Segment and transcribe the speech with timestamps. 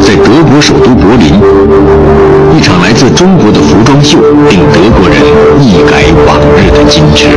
[0.00, 1.40] 在德国首都柏林，
[2.56, 5.16] 一场来自中国的服装秀令德国人
[5.60, 7.28] 一改往日的矜持。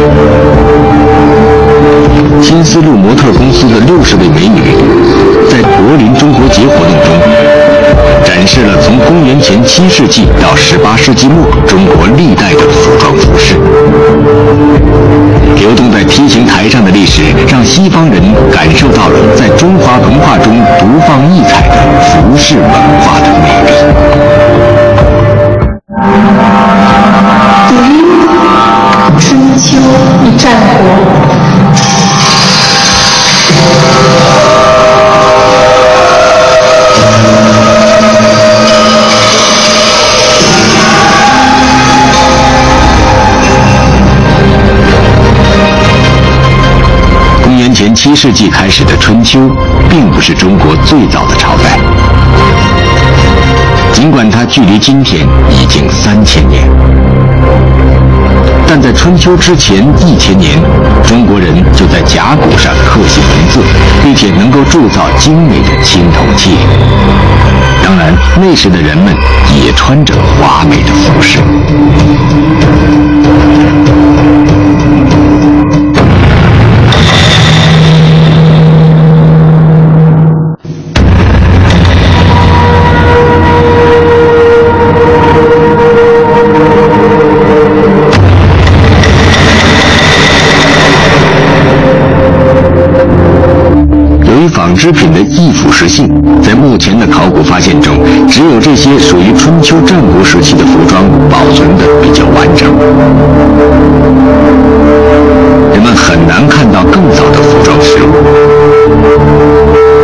[2.42, 4.76] 新丝路模特公司的六十位美女，
[5.50, 7.14] 在柏林中国节活动中，
[8.24, 8.81] 展示了
[9.12, 13.56] 公元前七世纪到十八世纪末中国历代的服装服饰。
[15.58, 22.72] 流动在梯形台上的历史，让西方人感受到了在中华文化中独放异彩的服饰文
[23.02, 24.81] 化的魅力。
[48.12, 49.40] 七世纪开始的春秋，
[49.90, 51.80] 并不是中国最早的朝代，
[53.94, 56.70] 尽管它距离今天已经三千年，
[58.68, 60.62] 但在春秋之前一千年，
[61.08, 63.62] 中国人就在甲骨上刻写文字，
[64.04, 66.58] 并且能够铸造精美的青铜器。
[67.82, 69.16] 当然，那时的人们
[69.56, 71.40] 也穿着华美的服饰。
[94.72, 96.08] 纺织品的易腐蚀性，
[96.42, 97.94] 在目前的考古发现中，
[98.30, 102.72] 只有这些属于春秋战国时期的服装保存的比较完整。
[105.74, 108.16] 人们很难看到更早的服装实物，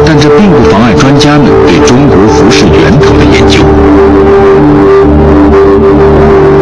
[0.06, 3.64] 但这并不妨碍专家们对中国服饰源头的研究。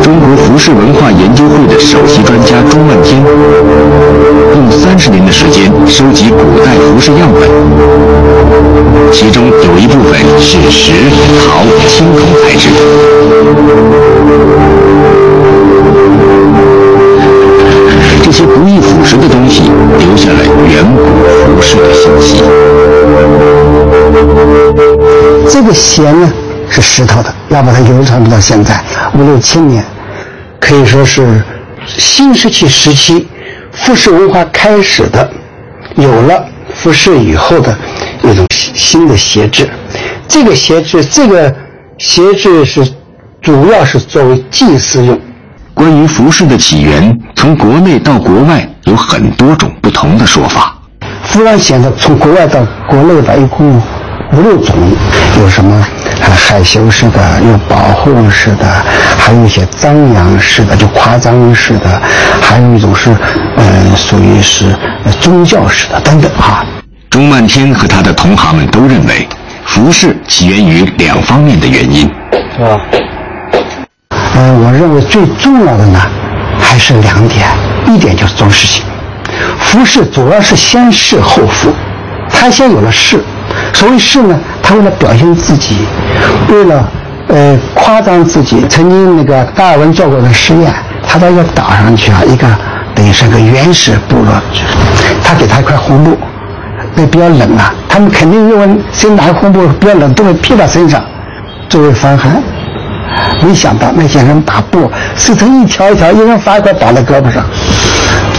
[0.04, 3.20] 中国服饰文化研究会的首席专家钟万天，
[4.54, 7.50] 用三十年的时间收集古代服饰样本，
[9.12, 10.92] 其中有一部分是石、
[11.40, 12.70] 陶、青铜材质。
[18.24, 19.62] 这些不易腐蚀的东西，
[20.00, 21.04] 留下了远古
[21.56, 22.44] 服饰的信息。
[25.48, 26.34] 这个弦呢
[26.68, 29.86] 是石头的，要把它流传到现在五六千年，
[30.60, 31.42] 可以说是
[31.86, 33.28] 新石器时期
[33.72, 35.30] 服饰文化开始的，
[35.96, 36.46] 有了
[36.86, 37.76] 服饰以后的
[38.22, 39.68] 一种新的鞋制。
[40.28, 41.52] 这个鞋制，这个
[41.98, 42.88] 鞋制是
[43.42, 45.20] 主要是作为祭祀用。
[45.74, 50.80] 关于服饰的起源，从国内到国外有很多种不同的说法。
[51.24, 53.82] 服装显得从国外到国内吧一共
[54.34, 54.76] 五六种，
[55.40, 55.84] 有什么
[56.26, 58.66] 啊害羞式的，有保护式的，
[59.18, 62.02] 还有一些张扬式的，就夸张式的，
[62.42, 63.12] 还有一种是
[63.58, 64.66] 呃属于是
[65.04, 66.66] 呃宗教式的等等哈。
[67.10, 69.28] 钟漫天和他的同行们都认为，
[69.66, 72.10] 服饰起源于两方面的原因。
[72.58, 72.80] 是吧？
[74.10, 76.02] 呃，我认为最重要的呢，
[76.60, 77.48] 还是两点，
[77.88, 78.84] 一点就是装饰性。
[79.60, 81.74] 服饰主要是先饰后服，
[82.30, 83.24] 它先有了饰。
[83.74, 84.38] 所谓饰呢，
[84.68, 85.86] 他为了表现自己，
[86.50, 86.84] 为了
[87.28, 88.66] 呃夸张自己。
[88.68, 90.74] 曾经那个达尔文做过的实验，
[91.08, 92.48] 他到一个岛上去啊，一个
[92.96, 94.42] 等于是个原始部落，
[95.24, 96.18] 他给他一块红布，
[96.96, 101.00] 那比较冷啊，他们肯定认为谁拿红布比较冷，都会披到身上
[101.70, 102.42] 作为防寒。
[103.44, 107.46] 没想到那些人把布撕成一条一条，一人发一块绑在胳膊上，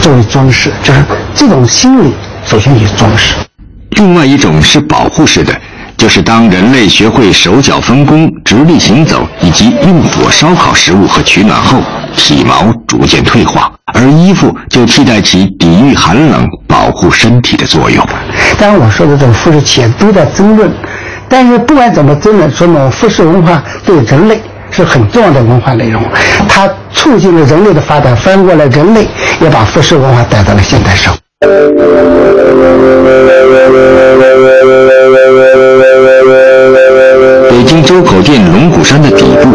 [0.03, 1.01] 作为装饰，就是
[1.37, 2.13] 这种心理
[2.45, 3.37] 首先也是装饰。
[3.91, 5.55] 另外一种是保护式的，
[6.07, 11.81] 就是当人类学会手脚分工、直立行走以及用火烧烤食物和取暖后，
[12.17, 18.07] 体毛逐渐退化，而衣服就替代起抵御寒冷、保护身体的作用。
[18.57, 20.71] 当然，我说的这个服饰企业都在争论，
[21.29, 26.01] 但是不管怎么争论，说明服饰文化对人类是很重要的文化内容，
[26.49, 29.09] 它促进了人类的发展，反过来人类
[29.41, 31.17] 也把服饰文化带到了现代社会。
[38.17, 39.51] 北京周口店龙骨山的底部，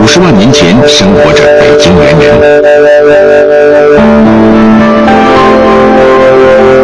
[0.00, 2.62] 五十万年前生活着北京猿人。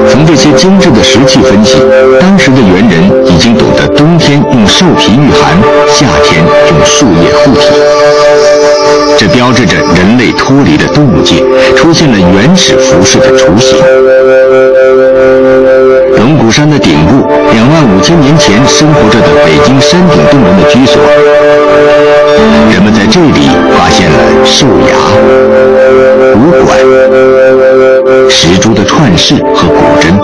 [0.08, 1.76] 从这些精致的石器分析，
[2.18, 5.56] 当时的猿人已经懂得冬天用兽皮御寒，
[5.86, 7.68] 夏天用树叶护体。
[9.16, 11.44] 这标志着人类脱离了动物界，
[11.76, 13.78] 出现了原始服饰的雏形。
[16.50, 21.00] 山的顶部，两万五千年前生活着的北京山顶洞人的居所，
[22.70, 23.48] 人们在这里
[23.78, 24.96] 发现了兽牙、
[26.34, 26.78] 骨管、
[28.28, 30.18] 石珠的串饰和骨针。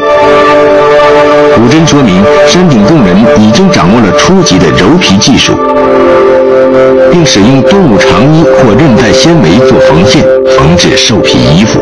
[1.55, 5.53] 古针说明山顶洞人已经掌握了初级的鞣皮技术。
[7.11, 11.81] 并使用动物长衣或韧带纤维做缝线，缝制兽皮衣服。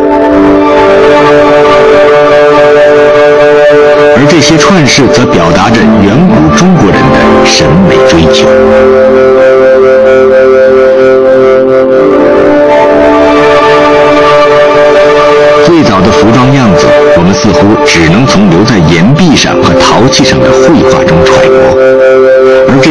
[4.36, 8.48] 这些串饰则表达着远古中国人的审美追求。
[15.64, 21.93] 最早的服装样子，我们似乎只能从留在岩壁上和陶器上的绘画中揣摩。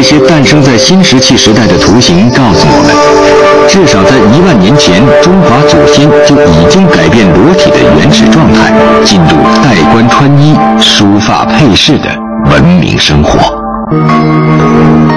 [0.04, 8.74] 这些诞生在新石器时代的图形，告诉我们，至少在一万年前，中华祖先就已经改变裸体的原始状态，
[9.06, 12.10] 进入戴冠穿衣、梳发配饰的
[12.52, 13.40] 文明生活。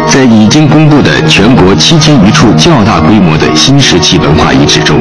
[0.06, 5.00] 在已经公布的全国七千余处较大规模的新石器文化遗址中，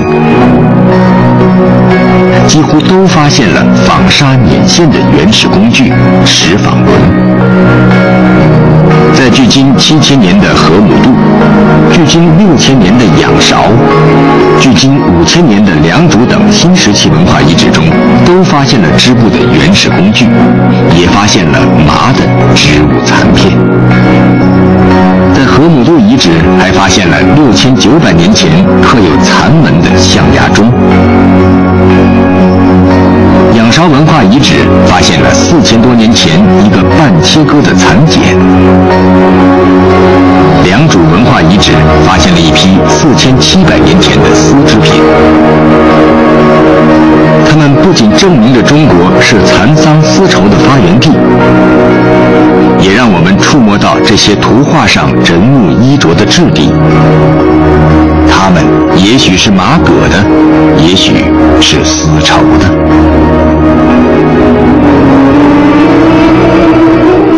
[2.47, 5.91] 几乎都发现了纺纱捻线的原始工具
[6.25, 6.95] 石纺轮。
[9.13, 11.09] 在距今七千年的河姆渡、
[11.91, 13.63] 距今六千年的仰韶、
[14.59, 17.83] 距今五千年的良渚等新石器文化遗址中，
[18.25, 20.25] 都发现了织布的原始工具，
[20.95, 22.19] 也发现了麻的
[22.53, 23.57] 织物残片。
[25.33, 28.49] 在河姆渡遗址还发现了六千九百年前
[28.81, 30.71] 刻有残纹的象牙钟。
[33.55, 34.55] 仰韶文化遗址
[34.85, 38.37] 发现了四千多年前一个半切割的蚕茧。
[40.63, 41.71] 良渚文化遗址
[42.05, 45.01] 发现了一批四千七百年前的丝织品。
[47.47, 51.11] 它们不仅证明着中国是蚕桑丝绸的发源地，
[52.81, 56.73] 也让我们触摸到这些图画上人物衣着的质地。
[58.45, 58.63] 它们
[58.95, 60.23] 也许是麻革的，
[60.77, 61.25] 也许
[61.59, 62.69] 是丝绸的。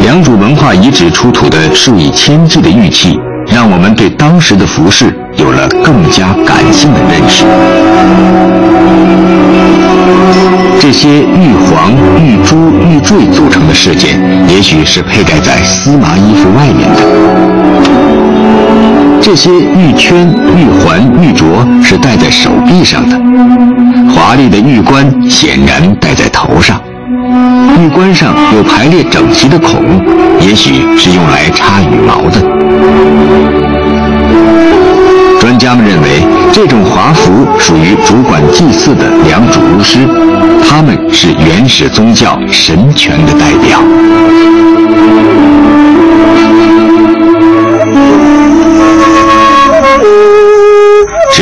[0.01, 3.17] 良渚文化遗址出土的数以千计的玉器，
[3.49, 7.45] 让我们对当时的服饰有了更加感性的认识。
[10.77, 14.19] 这些玉环、玉珠、玉坠组成的饰件，
[14.49, 17.01] 也许是佩戴在丝麻衣服外面的；
[19.21, 23.15] 这些玉圈、玉环、玉镯是戴在手臂上的；
[24.13, 26.81] 华丽的玉冠显然戴在头上。
[27.79, 29.81] 玉冠上有排列整齐的孔，
[30.39, 32.41] 也许是用来插羽毛的。
[35.39, 39.99] 专家们认为，这种华服属于主管祭祀的良渚巫师，
[40.67, 43.79] 他们是原始宗教神权的代表。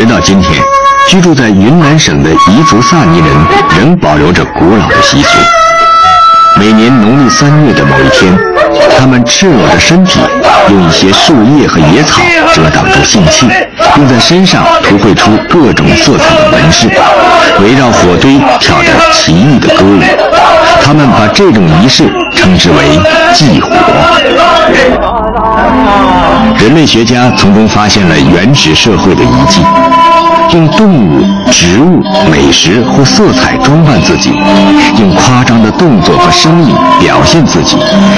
[0.06, 0.62] 直到今天，
[1.10, 3.28] 居住在云南省的彝族萨尼人
[3.76, 5.40] 仍保留着古老的习俗。
[6.58, 8.32] 每年农历三月的某一天，
[9.00, 10.20] 他们赤裸着身体，
[10.70, 12.22] 用一些树叶和野草
[12.54, 13.48] 遮挡住性器，
[13.96, 16.88] 并在身上涂绘出各种色彩的纹饰，
[17.64, 20.00] 围绕火堆跳着奇异的歌舞。
[20.84, 23.00] 他们把这种仪式称之为
[23.34, 23.72] 祭火。
[26.60, 29.62] 人类学家从中发现了原始社会的遗迹。
[30.54, 31.22] 用动物、
[31.52, 34.30] 植物、美食或色彩装扮自己，
[35.00, 37.78] 用夸张的动作和声音表现自己，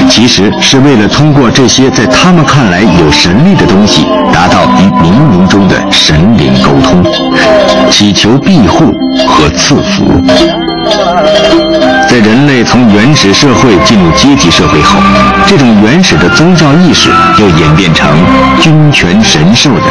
[0.10, 7.04] 其实是为了通过这些在他们看来有神力的东西，达到与冥冥中的神灵沟通，
[7.90, 8.86] 祈求庇护
[9.28, 10.22] 和赐福。
[12.10, 14.98] 在人类从原始社会进入阶级社会后，
[15.46, 18.08] 这种原始的宗教意识又演变成
[18.62, 19.82] 君权神授的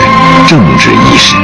[0.49, 1.37] 政治意识。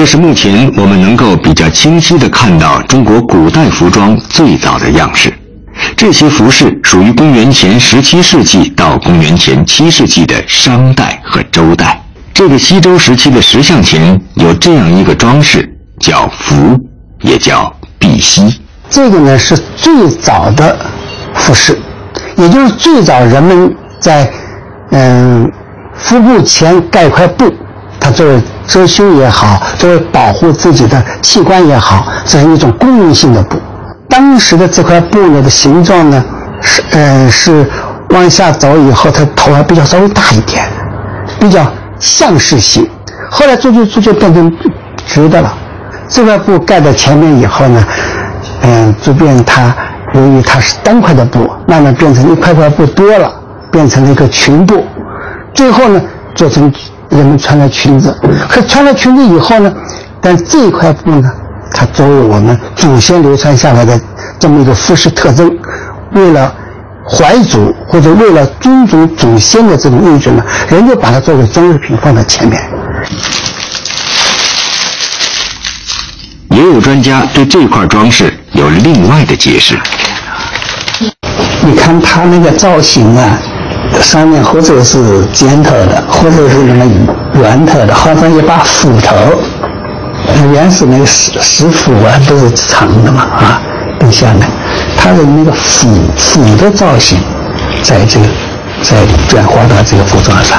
[0.00, 5.30] 这是目前我们能够比较清晰地看到中国古代服装最早的样式。
[5.94, 12.02] 这些服饰属于公元前十七世纪到公元前七世纪的商代和周代。
[12.32, 16.74] 这个西周时期的石像前有这样一个装饰，叫服，
[17.20, 18.58] 也叫碧玺。
[18.88, 20.78] 这个呢是最早的
[21.34, 21.78] 服饰，
[22.38, 24.32] 也就是最早人们在
[24.92, 25.46] 嗯
[25.94, 27.52] 腹部前盖块布，
[28.00, 33.58] 它作为遮羞也好，作为保护自己的器官也好，这是一种功能性的布。
[34.08, 36.24] 当时的这块布呢的形状呢
[36.60, 37.64] 是呃是
[38.10, 40.66] 往下走以后，它头还比较稍微大一点，
[41.38, 41.64] 比较
[42.00, 42.88] 像式型。
[43.30, 44.52] 后来逐渐逐渐变成
[45.06, 45.54] 直的了。
[46.08, 47.84] 这块布盖在前面以后呢，
[48.62, 49.72] 嗯，逐渐它
[50.14, 53.32] 由于它是单块的布，慢慢变成一块块布多了，
[53.70, 54.84] 变成了一个裙布。
[55.54, 56.02] 最后呢，
[56.34, 56.72] 做成
[57.10, 58.16] 人们穿了裙子。
[58.48, 59.72] 可穿了裙子以后呢，
[60.20, 61.30] 但这一块布呢，
[61.72, 64.00] 它作为我们祖先流传下来的
[64.38, 65.50] 这么一个服饰特征，
[66.12, 66.54] 为了
[67.06, 72.60] 怀祖或者为了尊重祖先的这种意志呢，人就把它作为装饰品放在前面。
[76.50, 79.78] 也有专家对这块装饰有另外的解释。
[81.62, 83.38] 你看它那个造型啊，
[84.00, 86.90] 上面或者是尖头的，或者是那么
[87.34, 89.14] 圆头的，好像一把斧头。
[90.52, 93.60] 原始那个石石斧啊，都是长的嘛，啊，
[93.98, 94.48] 跟下面，
[94.96, 97.18] 它的那个斧斧的造型，
[97.82, 98.26] 在这个
[98.82, 98.96] 在
[99.28, 100.58] 转化到这个服装上。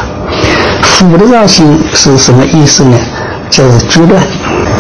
[0.82, 2.98] 斧的造型是什么意思呢？
[3.50, 4.22] 就是主断，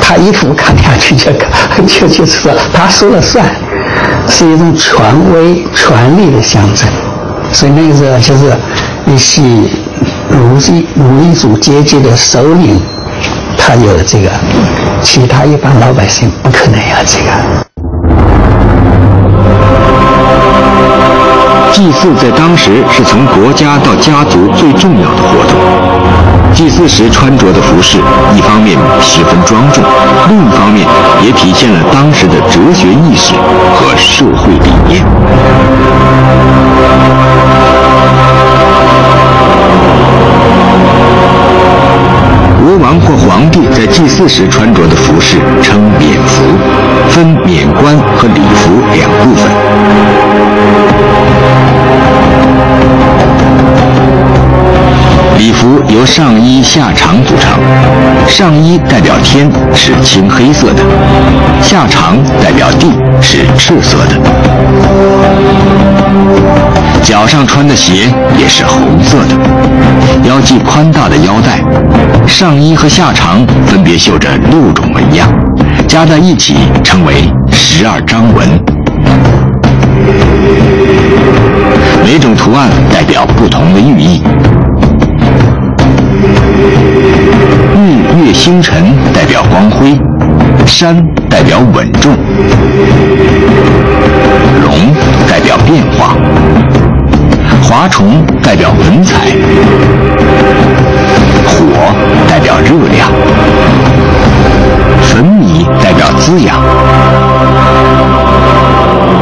[0.01, 1.31] 他一斧砍下去就
[1.87, 3.45] 就就是说他说了算，
[4.27, 4.95] 是一种权
[5.33, 6.87] 威权力的象征。
[7.53, 8.51] 所以那个时候就是
[9.05, 12.79] 一些奴隶奴隶主阶级的首领，
[13.57, 14.31] 他有这个，
[15.03, 17.31] 其他一般老百姓不可能有这个。
[21.71, 26.10] 祭祀在当时是从国家到家族最重要的活动。
[26.53, 27.97] 祭祀时穿着的服饰，
[28.35, 29.83] 一方面十分庄重，
[30.29, 30.85] 另一方面
[31.23, 33.33] 也体现了当时的哲学意识
[33.75, 35.03] 和社会理念。
[42.59, 46.43] 国王或皇帝在祭祀时穿着的服饰称冕服，
[47.09, 50.30] 分冕冠和礼服两部分。
[56.01, 57.59] 由上衣、下裳组成，
[58.27, 60.81] 上衣代表天，是青黑色的；
[61.61, 62.87] 下裳代表地，
[63.21, 64.17] 是赤色的。
[67.03, 71.61] 脚上穿的鞋也是红色的，腰系宽大的腰带。
[72.27, 75.29] 上衣和下裳分别绣着六种纹样，
[75.87, 78.49] 加在一起称为十二章纹。
[82.03, 84.23] 每种图案代表不同的寓意。
[86.21, 86.23] 日
[88.25, 89.99] 月星辰代表光辉，
[90.67, 90.95] 山
[91.27, 92.15] 代表稳重，
[94.63, 94.71] 龙
[95.27, 96.15] 代表变化，
[97.63, 99.31] 华虫代表文采，
[101.47, 101.55] 火
[102.27, 103.09] 代表热量，
[105.01, 106.61] 粉米代表滋养，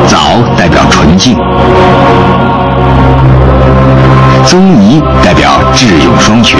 [0.05, 1.37] 枣代表纯净。
[4.49, 6.59] 宗仪代表智勇双全，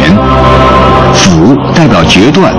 [1.12, 2.53] 辅代表决断，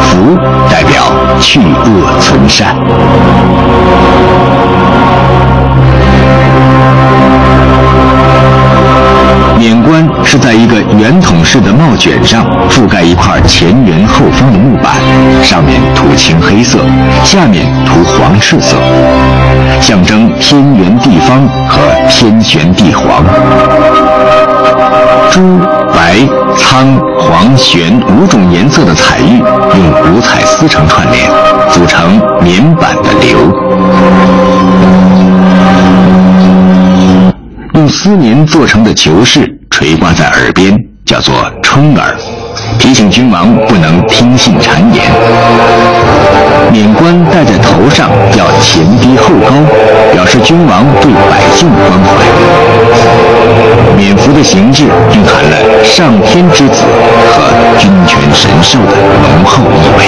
[0.00, 0.36] 福
[0.70, 1.02] 代表
[1.40, 2.76] 去恶存善。
[9.62, 14.96] 冕冠是在一个圆筒式的帽卷上覆盖一块前圆后方的木板，
[15.40, 16.80] 上面涂青黑色，
[17.22, 18.76] 下面涂黄赤色，
[19.80, 21.78] 象征天圆地方和
[22.10, 23.24] 天玄地黄。
[25.30, 25.60] 朱、
[25.94, 26.18] 白、
[26.58, 31.30] 苍、黄、玄五种颜色的彩玉用五彩丝绳串联，
[31.70, 33.38] 组成棉板的流。
[37.82, 40.72] 用丝棉做成的球饰垂挂在耳边，
[41.04, 41.34] 叫做
[41.64, 42.14] 春耳，
[42.78, 45.10] 提醒君王不能听信谗言。
[46.70, 48.08] 冕冠戴在头上
[48.38, 49.50] 要前低后高，
[50.12, 52.24] 表示君王对百姓的关怀。
[53.96, 56.84] 冕服的形制蕴含了上天之子
[57.32, 57.42] 和
[57.80, 60.04] 君权神授的浓厚意味。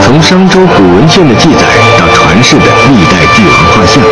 [0.00, 1.60] 从商周古文献的记载
[1.98, 2.42] 到传。
[2.42, 4.02] 世的历代帝王画像，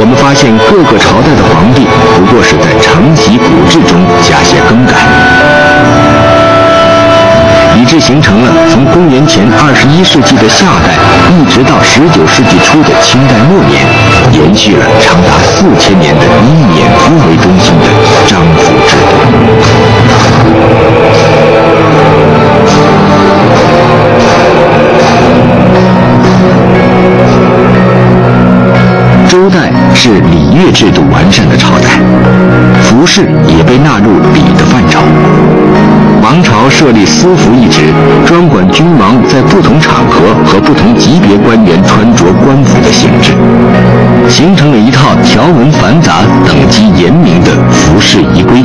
[0.00, 1.86] 我们发现各个朝代的皇帝
[2.16, 4.92] 不过是在承袭古制中加些更改。
[7.76, 10.96] 以致形成了从公元前二十一世纪的夏代，
[11.36, 13.84] 一直到十九世纪初的清代末年，
[14.32, 17.86] 延续了长达四千年的以冕夫为中心的
[18.26, 19.12] 章服制度。
[29.36, 32.00] 周代是礼乐制度完善的朝代，
[32.80, 34.98] 服饰也被纳入礼的范畴。
[36.22, 37.92] 王朝设立司服一职，
[38.24, 43.32] 专管君王在不同场合和不同级别官员穿着官服的性质，
[44.26, 48.64] 形成了一套条文繁杂、等级严明的服饰仪规，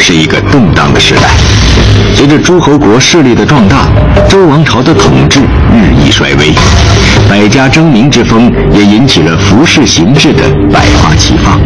[0.00, 1.28] 是一个动荡的时代，
[2.16, 3.86] 随着诸侯国势力的壮大，
[4.28, 6.54] 周王朝的统治日益衰微，
[7.28, 10.42] 百家争鸣之风也引起了服饰形制的
[10.72, 11.60] 百花齐放。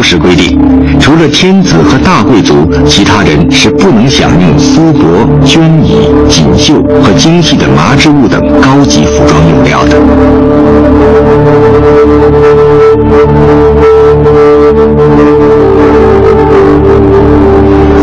[0.00, 0.58] 商周时规定，
[0.98, 9.98] 除了天子和大贵族，其他人是不能享用丝帛、绢衣、锦绣和精细的麻织物等高级服装用料的。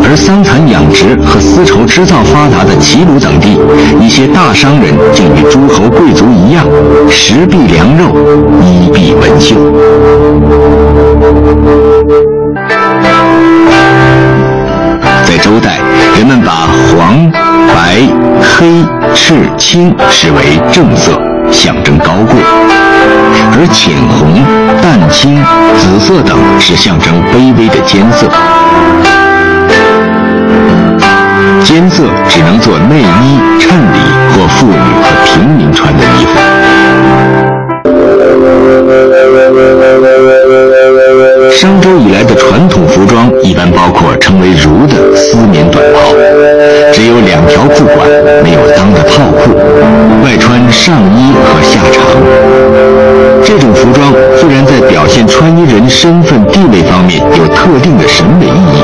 [0.04, 3.58] 而桑蚕养殖和丝绸织造发达的齐鲁等地，
[4.00, 6.64] 一些大商人竟与诸侯贵族一样，
[7.10, 8.16] 食必良肉，
[8.62, 9.56] 衣必文绣。
[15.26, 15.80] 在周代，
[16.18, 16.52] 人们把
[16.88, 17.30] 黄、
[17.68, 18.00] 白、
[18.42, 21.20] 黑、赤、青视为正色，
[21.52, 22.38] 象征高贵；
[23.52, 24.42] 而浅红、
[24.82, 25.44] 淡青、
[25.78, 28.28] 紫色等是象征卑微的艰色。
[31.62, 34.00] 艰色只能做内衣、衬里
[34.32, 36.40] 或妇女和平民穿的衣服。
[41.58, 46.14] 商周以来的传统服装一般包括称为“襦”的丝棉短袍，
[46.94, 48.08] 只有两条裤管，
[48.44, 49.58] 没有裆的套裤，
[50.24, 51.98] 外穿上衣和下裳。
[53.44, 58.84] 这种服装虽然在表现穿衣人身份地位方面有特定的审美意义，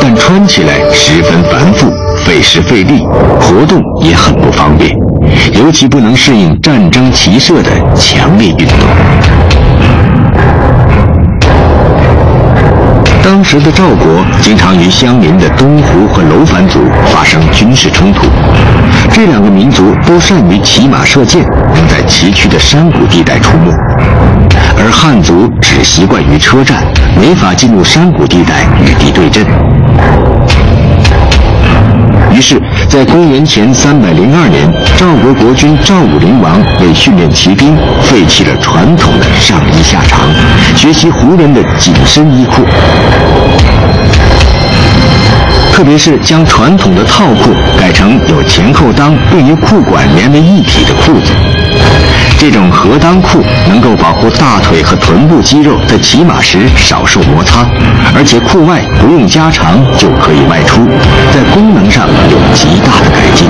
[0.00, 1.92] 但穿起来十分繁复，
[2.24, 3.06] 费时费力，
[3.38, 4.96] 活动也很不方便，
[5.52, 10.07] 尤其不能适应战争骑射的强烈运动。
[13.28, 16.80] 当时的赵国经常与相邻的东胡和楼烦族
[17.12, 18.22] 发生军事冲突，
[19.12, 23.70] 这两个民族都善于骑马射箭，能在崎岖的山谷地带出没，
[24.78, 26.82] 而汉族只习惯于车战，
[27.20, 29.44] 没法进入山谷地带与敌对阵。
[32.38, 32.56] 于是，
[32.88, 40.18] 在公元前三百零二年，赵国国君赵武灵王为训练骑兵，废弃了传统的上衣下裳，
[40.76, 42.62] 学习胡人的紧身衣裤。
[45.78, 51.30] 特别是将传统的套裤改成有前后裆并与裤管连为一体的裤子。
[52.36, 57.64] 这种合裆裤能够保护大腿和臀部肌肉在骑马时少受摩擦，
[58.12, 60.84] 而且裤外不用加长就可以外出，
[61.32, 63.46] 在功能上有极大的改进。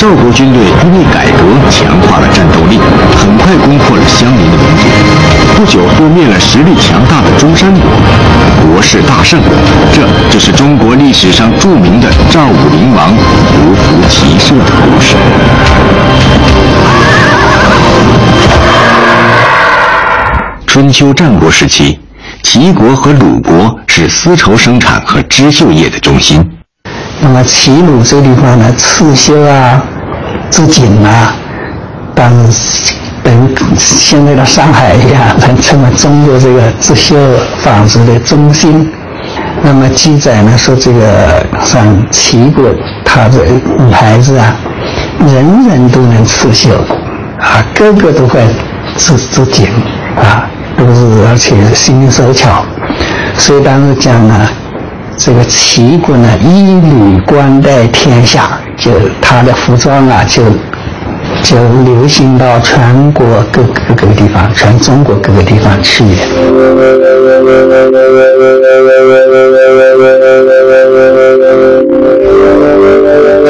[0.00, 2.80] 赵国军队因为改革强化了战斗力，
[3.18, 4.88] 很快攻破了相邻的民族，
[5.54, 7.82] 不久又灭了实力强大的中山国，
[8.62, 9.38] 国势大盛。
[9.92, 15.16] 这就是中国历史上著名的赵武灵王胡服骑射的故事。
[20.66, 22.00] 春秋战国时期，
[22.42, 26.49] 齐国和鲁国是丝绸生产和织绣业的中心。
[27.22, 29.82] 那么齐鲁这地方呢，刺绣啊、
[30.50, 31.34] 织锦啊，
[32.14, 32.32] 当
[33.22, 35.20] 等现在的上海一样，
[35.60, 37.16] 成为中国这个织绣
[37.62, 38.90] 纺织的中心。
[39.62, 42.64] 那么记载呢说，这个像齐国，
[43.04, 43.44] 他的
[43.78, 44.56] 女孩子啊，
[45.26, 46.74] 人人都能刺绣，
[47.38, 48.40] 啊，个个都会
[48.96, 49.66] 织织锦，
[50.16, 52.64] 啊，都是而且心灵手巧。
[53.36, 54.48] 所以当时讲呢，
[55.22, 60.42] 这个齐国呢，一履冠带天下，就他的服装啊，就
[61.42, 63.62] 就流行到全国各
[63.94, 66.04] 各个地方，全中国各个地方去。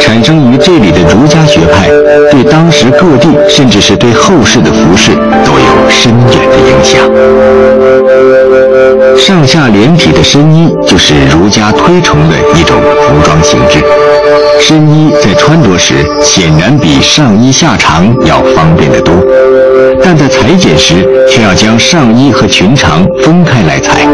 [0.00, 1.88] 产生于这里的儒家学派，
[2.32, 5.12] 对当时各地，甚至是对后世的服饰
[5.44, 7.00] 都有深远的影响。
[9.20, 13.78] 上下连体的深衣就是儒家推崇的一种服装形制。
[14.58, 19.14] 深衣在穿着时显然比上衣下长要方便得多，
[20.02, 24.06] 但在裁剪时却要将上衣和裙长分开来裁。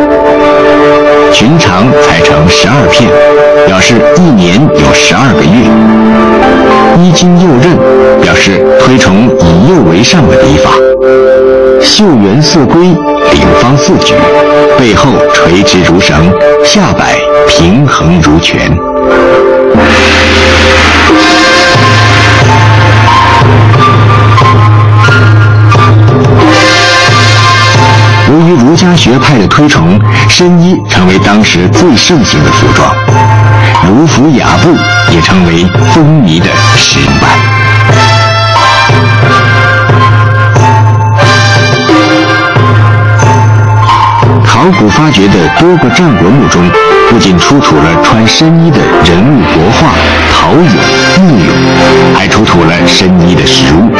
[1.33, 3.09] 裙长裁成十二片，
[3.65, 5.71] 表示一年有十二个月。
[7.01, 10.71] 衣襟右衽，表示推崇以右为上的礼法。
[11.83, 14.15] 袖圆似龟，领方似举，
[14.79, 16.31] 背后垂直如绳，
[16.65, 18.77] 下摆平衡如拳。
[28.29, 32.95] 由于儒家学派的推崇，深衣成为当时最盛行的服装，
[33.87, 34.75] 儒服雅布
[35.13, 37.31] 也成为风靡的时办。
[44.67, 46.61] 考古发掘的多个战国墓中，
[47.09, 49.95] 不仅出土了穿深衣的人物国画、
[50.33, 50.75] 陶俑、
[51.21, 53.95] 木俑，还出土了深衣的实物。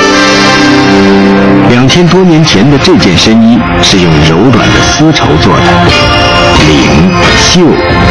[1.71, 5.63] 两千多年前的这件深衣是用柔软的丝绸做的，
[6.67, 7.61] 领、袖、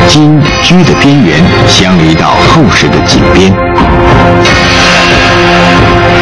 [0.07, 3.51] 襟、裾的边缘镶了一道厚实的锦边，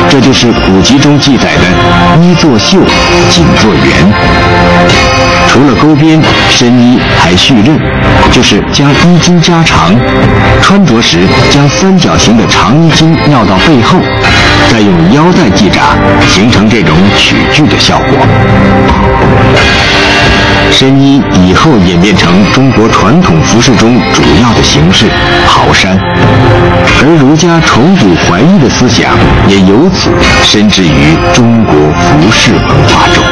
[0.10, 1.62] 这就是古籍中记载的
[2.26, 2.80] “衣作袖，
[3.30, 4.12] 锦作圆”。
[5.54, 7.80] 除了勾边，深衣还续刃，
[8.32, 9.96] 就是将衣襟加长，
[10.64, 11.20] 穿着时
[11.52, 14.00] 将三角形的长衣襟绕到背后，
[14.72, 15.96] 再用腰带系扎，
[16.28, 18.18] 形成这种曲裾的效果。
[20.84, 25.06] 深衣以后演变成中国传统服饰中主要的形式——
[25.48, 29.18] 袍衫，而儒家崇古怀衣的思想
[29.48, 30.10] 也由此
[30.44, 33.24] 深植于中国服饰文化中。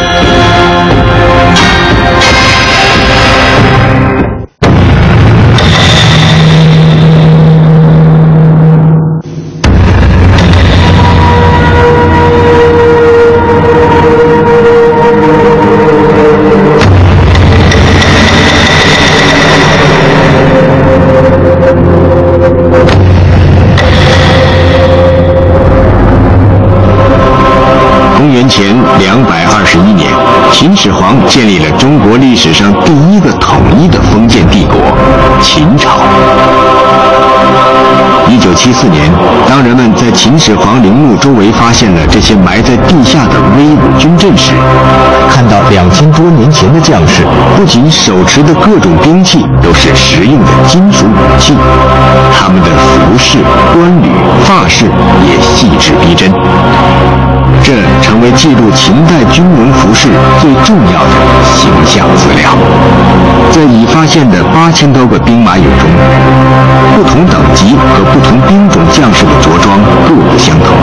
[30.72, 34.78] 秦始皇建立了中国历史上第一个统一的封建帝国——
[35.44, 36.00] 秦朝。
[38.30, 39.12] 一九七四年，
[39.50, 44.54] 当人们在秦始皇陵墓周围发现了这些埋在地下的威武军阵时，
[45.30, 47.24] 看到两千多年前的将士
[47.58, 51.54] 不仅手持的各种兵器都是实用的金属武器，
[52.34, 53.40] 他们的服饰、
[53.74, 54.10] 冠履、
[54.46, 54.86] 发饰
[55.28, 56.32] 也细致逼真。
[57.63, 60.10] 这成为记录秦代军人服饰
[60.41, 61.10] 最重要的
[61.56, 62.52] 形象资料。
[63.52, 65.89] 在已发现的八千多个兵马俑中，
[66.95, 70.76] 不同等级和不同兵种将士的着装各不相同。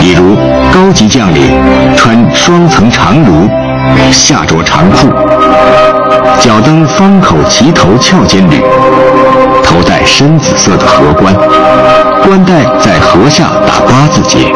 [0.00, 0.36] 比如，
[0.72, 1.60] 高级将领
[1.96, 3.48] 穿双层长襦，
[4.12, 5.08] 下着长裤，
[6.38, 8.62] 脚蹬方口齐头翘肩履。
[9.76, 11.34] 头戴深紫色的荷冠，
[12.24, 14.50] 冠带在荷下打八字结，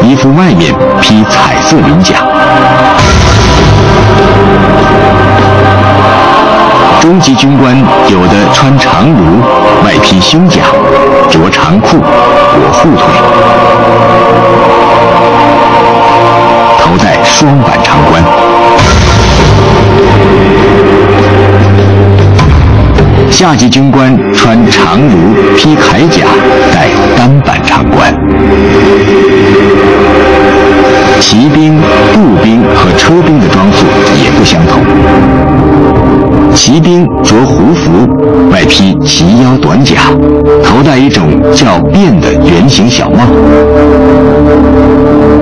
[0.00, 2.14] 衣服外面披彩色鳞甲。
[6.98, 7.76] 中级军官
[8.08, 10.62] 有的穿长襦，外披胸甲，
[11.28, 13.04] 着长裤，裹护腿，
[16.78, 18.49] 头戴双板长冠。
[23.30, 26.26] 下级军官穿长襦，披铠甲，
[26.74, 28.12] 戴单板长冠。
[31.20, 31.80] 骑兵、
[32.12, 33.86] 步兵和车兵的装束
[34.22, 34.82] 也不相同。
[36.54, 37.90] 骑兵着胡服，
[38.50, 40.10] 外披齐腰短甲，
[40.62, 43.24] 头戴一种叫辫的圆形小帽。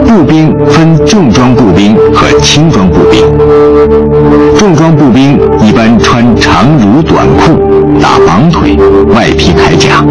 [0.07, 3.25] 步兵分重装步兵和轻装步兵。
[4.59, 7.68] 重装步兵一般穿长襦短裤，
[8.01, 8.77] 打绑腿，
[9.15, 10.05] 外披铠甲。